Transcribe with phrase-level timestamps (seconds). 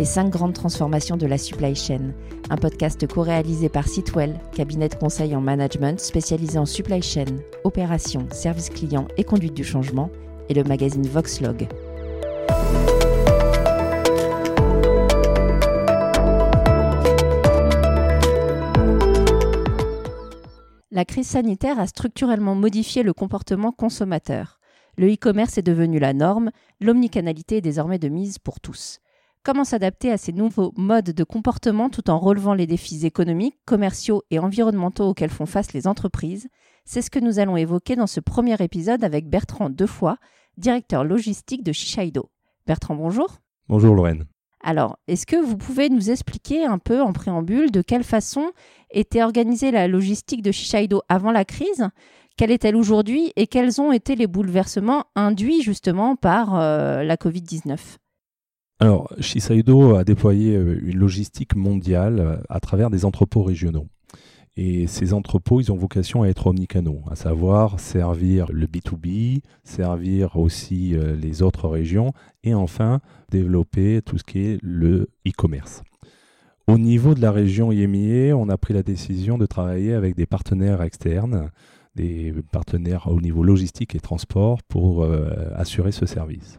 [0.00, 2.14] Les 5 grandes transformations de la supply chain,
[2.48, 7.26] un podcast co-réalisé par Sitwell, cabinet de conseil en management spécialisé en supply chain,
[7.64, 10.08] opérations, services clients et conduite du changement,
[10.48, 11.68] et le magazine Voxlog.
[20.90, 24.60] La crise sanitaire a structurellement modifié le comportement consommateur.
[24.96, 29.02] Le e-commerce est devenu la norme, l'omnicanalité est désormais de mise pour tous.
[29.42, 34.22] Comment s'adapter à ces nouveaux modes de comportement tout en relevant les défis économiques, commerciaux
[34.30, 36.48] et environnementaux auxquels font face les entreprises
[36.84, 40.16] C'est ce que nous allons évoquer dans ce premier épisode avec Bertrand Defoy,
[40.58, 42.28] directeur logistique de Shiseido.
[42.66, 43.38] Bertrand, bonjour.
[43.66, 44.26] Bonjour Lorraine.
[44.62, 48.52] Alors, est-ce que vous pouvez nous expliquer un peu en préambule de quelle façon
[48.90, 51.88] était organisée la logistique de Shiseido avant la crise?
[52.36, 57.78] Quelle est-elle aujourd'hui et quels ont été les bouleversements induits justement par euh, la Covid-19
[58.82, 63.86] alors, Shiseido a déployé euh, une logistique mondiale euh, à travers des entrepôts régionaux.
[64.56, 70.36] Et ces entrepôts, ils ont vocation à être omnicanaux, à savoir servir le B2B, servir
[70.38, 75.82] aussi euh, les autres régions et enfin développer tout ce qui est le e-commerce.
[76.66, 80.26] Au niveau de la région IMIA, on a pris la décision de travailler avec des
[80.26, 81.50] partenaires externes,
[81.96, 85.04] des partenaires au niveau logistique et transport pour
[85.56, 86.58] assurer ce service.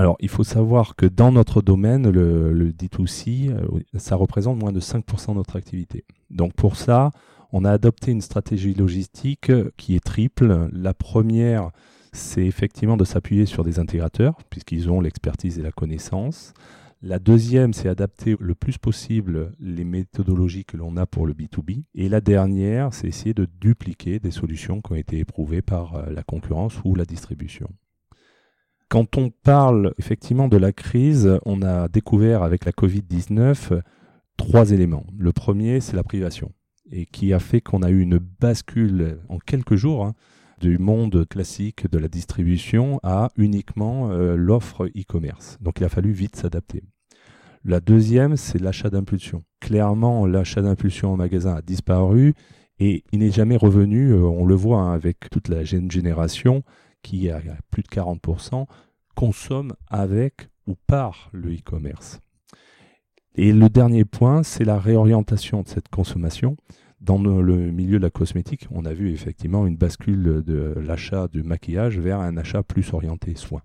[0.00, 4.80] Alors, il faut savoir que dans notre domaine, le, D2C, euh, ça représente moins de
[4.80, 6.06] 5% de notre activité.
[6.30, 7.10] Donc pour ça,
[7.52, 10.70] on a adopté une stratégie logistique qui est triple.
[10.72, 11.70] La première,
[12.14, 16.54] c'est effectivement de s'appuyer sur des intégrateurs, puisqu'ils ont l'expertise et la connaissance.
[17.02, 21.84] La deuxième, c'est adapter le plus possible les méthodologies que l'on a pour le B2B.
[21.94, 26.10] Et la dernière, c'est essayer de dupliquer des solutions qui ont été éprouvées par euh,
[26.10, 27.68] la concurrence ou la distribution.
[28.90, 33.82] Quand on parle effectivement de la crise, on a découvert avec la Covid-19
[34.36, 35.06] trois éléments.
[35.16, 36.50] Le premier, c'est la privation,
[36.90, 40.14] et qui a fait qu'on a eu une bascule en quelques jours hein,
[40.60, 45.56] du monde classique de la distribution à uniquement euh, l'offre e-commerce.
[45.60, 46.82] Donc il a fallu vite s'adapter.
[47.64, 49.44] La deuxième, c'est l'achat d'impulsion.
[49.60, 52.34] Clairement, l'achat d'impulsion en magasin a disparu
[52.80, 56.64] et il n'est jamais revenu, euh, on le voit hein, avec toute la jeune génération,
[57.02, 57.40] qui à
[57.70, 58.66] plus de 40%
[59.14, 62.20] consomme avec ou par le e-commerce.
[63.34, 66.56] Et le dernier point, c'est la réorientation de cette consommation.
[67.00, 71.42] Dans le milieu de la cosmétique, on a vu effectivement une bascule de l'achat du
[71.42, 73.62] maquillage vers un achat plus orienté soins.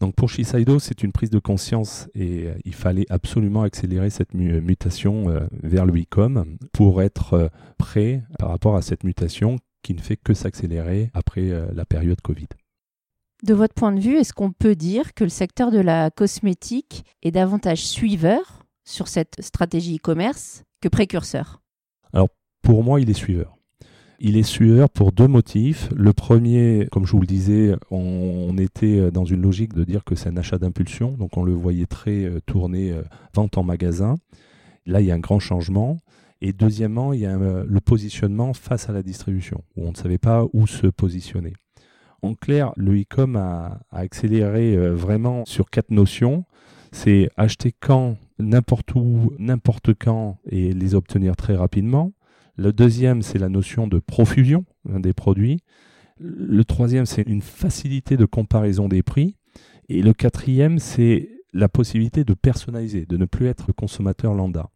[0.00, 4.32] Donc pour Shiseido, c'est une prise de conscience et euh, il fallait absolument accélérer cette
[4.32, 7.48] mutation euh, vers le e-com pour être euh,
[7.78, 12.20] prêt par rapport à cette mutation qui ne fait que s'accélérer après euh, la période
[12.20, 12.48] Covid.
[13.44, 17.04] De votre point de vue, est-ce qu'on peut dire que le secteur de la cosmétique
[17.22, 21.62] est davantage suiveur sur cette stratégie e-commerce que précurseur?
[22.12, 22.28] Alors
[22.62, 23.58] pour moi, il est suiveur.
[24.20, 25.90] Il est suiveur pour deux motifs.
[25.94, 30.16] Le premier, comme je vous le disais, on, était dans une logique de dire que
[30.16, 33.02] c'est un achat d'impulsion, donc on le voyait très euh, tourné euh,
[33.32, 34.16] vente en magasin.
[34.86, 35.98] Là, il y a un grand changement.
[36.40, 39.96] Et deuxièmement, il y a euh, le positionnement face à la distribution, où on ne
[39.96, 41.54] savait pas où se positionner.
[42.22, 46.44] En clair, le e-com a, accéléré euh, vraiment sur quatre notions.
[46.92, 52.12] C'est acheter quand, n'importe où, n'importe quand, et les obtenir très rapidement.
[52.56, 55.60] Le deuxième, c'est la notion de profusion des produits.
[56.18, 59.36] Le troisième, c'est une facilité de comparaison des prix.
[59.88, 64.70] Et le quatrième, c'est la possibilité de personnaliser, de ne plus être consommateur lambda.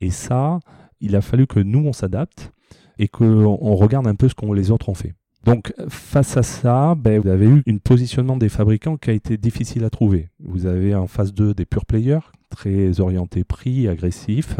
[0.00, 0.60] Et ça,
[1.04, 2.52] il a fallu que nous, on s'adapte
[2.98, 5.14] et qu'on regarde un peu ce que les autres ont fait.
[5.44, 9.36] Donc face à ça, ben, vous avez eu un positionnement des fabricants qui a été
[9.36, 10.30] difficile à trouver.
[10.40, 14.56] Vous avez en phase 2 des pure players, très orientés prix, agressifs.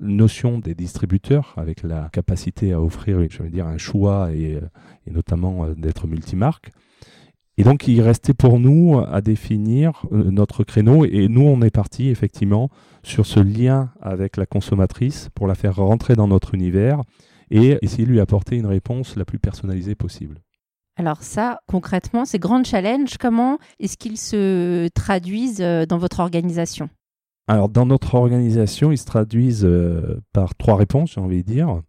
[0.00, 4.60] Notion des distributeurs avec la capacité à offrir je dire, un choix et, euh,
[5.08, 6.70] et notamment euh, d'être multimarque.
[7.58, 11.04] Et donc, il restait pour nous à définir euh, notre créneau.
[11.04, 12.70] Et nous, on est parti effectivement
[13.02, 17.02] sur ce lien avec la consommatrice pour la faire rentrer dans notre univers
[17.50, 20.38] et essayer de lui apporter une réponse la plus personnalisée possible.
[20.96, 26.88] Alors ça, concrètement, ces grands challenges, comment est-ce qu'ils se traduisent euh, dans votre organisation?
[27.48, 31.80] Alors dans notre organisation, ils se traduisent euh, par trois réponses, j'ai envie de dire.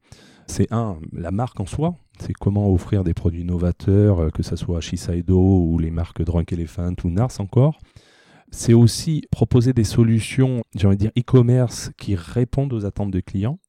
[0.47, 4.55] C'est un, la marque en soi, c'est comment offrir des produits novateurs, euh, que ce
[4.55, 7.79] soit Shiseido ou les marques Drunk Elephant ou Nars encore.
[8.51, 13.21] C'est aussi proposer des solutions, j'ai envie de dire e-commerce, qui répondent aux attentes des
[13.21, 13.59] clients.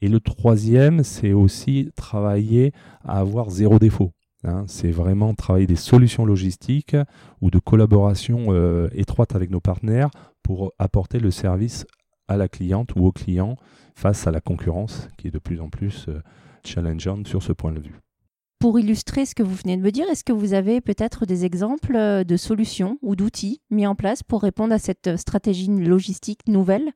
[0.00, 2.72] Et le troisième, c'est aussi travailler
[3.04, 4.12] à avoir zéro défaut.
[4.44, 4.64] Hein.
[4.68, 6.96] c'est vraiment travailler des solutions logistiques
[7.40, 10.10] ou de collaboration euh, étroite avec nos partenaires
[10.42, 11.86] pour apporter le service
[12.28, 13.56] à la cliente ou au client
[13.94, 16.20] face à la concurrence qui est de plus en plus euh,
[16.66, 18.00] challengeante sur ce point de vue.
[18.58, 21.44] Pour illustrer ce que vous venez de me dire, est-ce que vous avez peut-être des
[21.44, 26.40] exemples euh, de solutions ou d'outils mis en place pour répondre à cette stratégie logistique
[26.48, 26.92] nouvelle?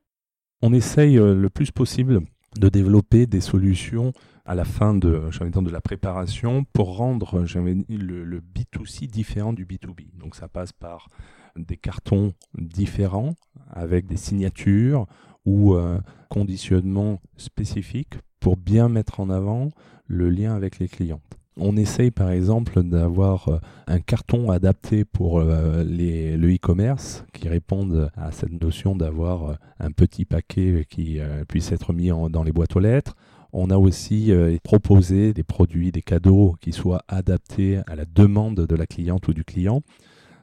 [0.63, 2.21] On essaye euh, le plus possible
[2.59, 4.11] de développer des solutions
[4.45, 10.17] à la fin de, de la préparation pour rendre le, le B2C différent du B2B.
[10.17, 11.07] Donc ça passe par
[11.55, 13.35] des cartons différents
[13.69, 15.05] avec des signatures
[15.45, 15.99] ou euh,
[16.29, 19.69] conditionnements spécifiques pour bien mettre en avant
[20.07, 21.21] le lien avec les clients.
[21.57, 23.57] On essaye par exemple d'avoir euh,
[23.87, 30.25] un carton adapté pour euh, le e-commerce qui réponde à cette notion d'avoir un petit
[30.25, 33.15] paquet qui puisse être mis dans les boîtes aux lettres.
[33.53, 34.31] On a aussi
[34.63, 39.33] proposé des produits, des cadeaux qui soient adaptés à la demande de la cliente ou
[39.33, 39.81] du client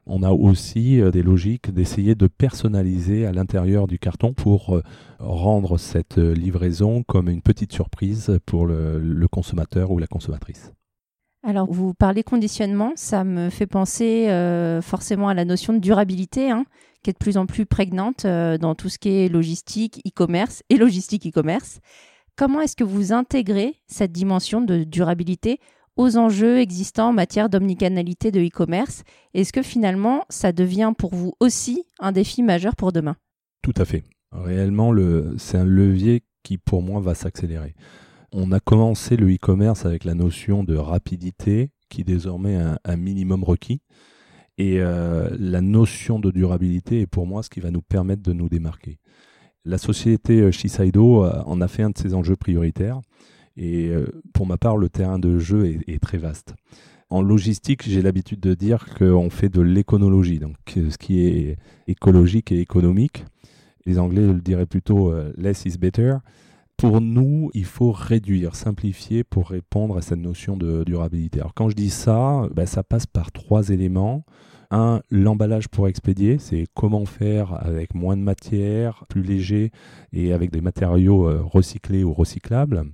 [0.08, 4.82] on a aussi euh, des logiques d'essayer de personnaliser à l'intérieur du carton pour euh,
[5.19, 10.72] rendre cette euh, livraison comme une petite surprise pour le, consommateur ou la consommatrice.
[11.46, 14.26] Alors, vous parlez conditionnement, ça me fait penser
[14.82, 16.64] forcément à la notion de durabilité, hein,
[17.02, 20.76] qui est de plus en plus prégnante dans tout ce qui est logistique, e-commerce et
[20.76, 21.81] logistique e-commerce.
[22.37, 25.60] Comment est-ce que vous intégrez cette dimension de durabilité
[25.99, 29.03] aux enjeux existants en matière d'omnicanalité de e-commerce
[29.35, 33.17] Est-ce que finalement, ça devient pour vous aussi un défi majeur pour demain?
[33.62, 34.05] Tout à fait.
[34.33, 34.95] Réellement,
[35.37, 37.75] c'est un levier qui pour moi va s'accélérer.
[38.33, 42.97] On a commencé le e-commerce avec la notion de rapidité qui est désormais un, un
[42.97, 43.81] minimum requis.
[44.59, 48.33] Et euh, la notion de durabilité est pour moi ce qui va nous permettre de
[48.33, 48.99] nous démarquer.
[49.65, 53.01] La société euh, Shiseido euh, en a fait un de ses enjeux prioritaires.
[53.58, 56.55] Et euh, pour ma part, le terrain de jeu est, très vaste.
[57.10, 61.56] En logistique, j'ai l'habitude de dire qu'on fait de l'éconologie, donc ce qui est
[61.88, 63.25] écologique et économique.
[63.84, 66.16] Les Anglais le diraient plutôt euh, less is better.
[66.76, 71.40] Pour nous, il faut réduire, simplifier pour répondre à cette notion de durabilité.
[71.40, 74.25] Alors quand je dis ça, ben, ça passe par trois éléments.
[74.70, 79.72] Un, l'emballage pour expédier, c'est comment faire avec moins de matière, plus léger
[80.12, 82.84] et avec des matériaux euh, recyclés ou recyclables.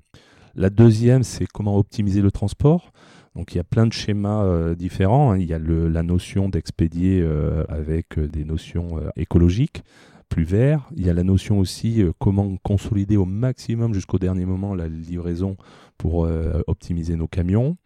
[0.57, 2.93] La deuxième, c'est comment optimiser le transport.
[3.35, 5.33] Donc il y a plein de schémas euh, différents.
[5.33, 5.39] Hein.
[5.39, 9.83] Il y a la notion d'expédier euh, avec euh, des notions écologiques,
[10.29, 10.89] plus verts.
[10.97, 15.57] Il y a la notion aussi comment consolider au maximum jusqu'au dernier moment la livraison
[15.99, 16.29] pour
[16.67, 17.77] optimiser nos camions.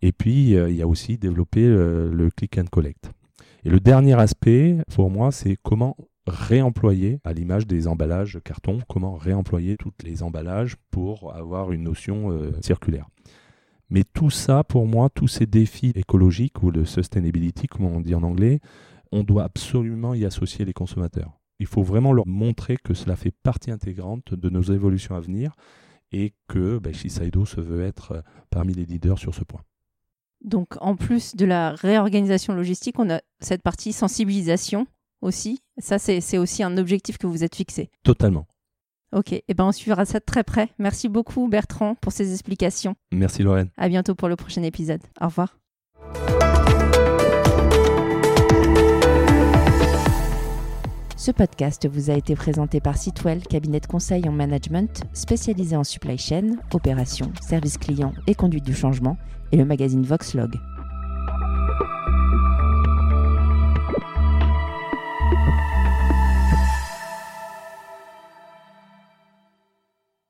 [0.00, 3.10] Et puis il y a aussi développer le click and collect.
[3.64, 5.96] Et le dernier aspect, pour moi, c'est comment
[6.26, 12.30] réemployer, à l'image des emballages carton, comment réemployer tous les emballages pour avoir une notion
[12.30, 13.06] euh, circulaire.
[13.90, 18.14] Mais tout ça, pour moi, tous ces défis écologiques ou de sustainability, comme on dit
[18.14, 18.60] en anglais,
[19.10, 21.38] on doit absolument y associer les consommateurs.
[21.58, 25.54] Il faut vraiment leur montrer que cela fait partie intégrante de nos évolutions à venir
[26.12, 28.20] et que ben, Shiseido se veut être euh,
[28.50, 29.60] parmi les leaders sur ce point.
[30.44, 34.86] Donc en plus de la réorganisation logistique, on a cette partie sensibilisation
[35.20, 35.60] aussi.
[35.82, 37.90] Ça, c'est aussi un objectif que vous êtes fixé.
[38.04, 38.46] Totalement.
[39.12, 40.68] Ok, et eh ben on suivra ça de très près.
[40.78, 42.94] Merci beaucoup Bertrand pour ces explications.
[43.10, 43.68] Merci Lorraine.
[43.76, 45.02] À bientôt pour le prochain épisode.
[45.20, 45.58] Au revoir.
[51.16, 55.84] Ce podcast vous a été présenté par Sitwell, cabinet de conseil en management spécialisé en
[55.84, 59.18] supply chain, opérations, services clients et conduite du changement,
[59.50, 60.54] et le magazine Voxlog.